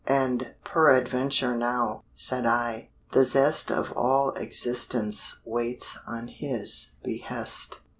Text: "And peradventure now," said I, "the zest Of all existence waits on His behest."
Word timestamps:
"And 0.07 0.55
peradventure 0.63 1.55
now," 1.55 2.01
said 2.15 2.43
I, 2.47 2.89
"the 3.11 3.23
zest 3.23 3.69
Of 3.69 3.91
all 3.91 4.31
existence 4.31 5.37
waits 5.45 5.99
on 6.07 6.27
His 6.27 6.93
behest." 7.03 7.81